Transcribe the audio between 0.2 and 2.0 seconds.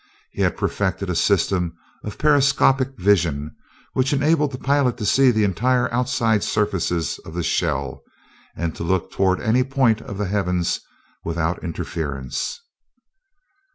He had perfected a system